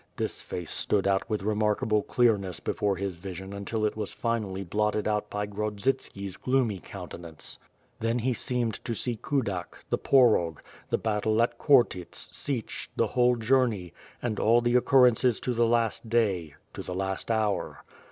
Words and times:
This 0.17 0.41
face 0.41 0.71
stood 0.71 1.05
out 1.05 1.29
with 1.29 1.43
remarkable 1.43 2.01
clearness 2.01 2.59
before 2.59 2.95
his 2.95 3.17
vision 3.17 3.53
until 3.53 3.85
it 3.85 3.95
was 3.95 4.11
finally 4.11 4.63
blotted 4.63 5.07
out 5.07 5.29
by 5.29 5.45
(rrodsitski's 5.45 6.37
gloomy 6.37 6.79
countenance. 6.79 7.59
Then 7.99 8.17
he 8.17 8.33
seemed 8.33 8.83
to 8.83 8.95
see 8.95 9.19
Kudak, 9.21 9.77
tlie 9.91 10.01
Porog, 10.01 10.57
the 10.89 10.97
battle 10.97 11.39
at 11.43 11.59
Khortyts, 11.59 12.33
Sich, 12.33 12.89
the 12.95 13.05
whole 13.05 13.35
journey, 13.35 13.93
and 14.23 14.39
all 14.39 14.59
the 14.59 14.75
occurrences 14.75 15.39
to 15.41 15.53
the 15.53 15.67
last 15.67 16.09
day— 16.09 16.55
to 16.73 16.81
the 16.81 16.95
last 16.95 17.29
hour. 17.29 17.83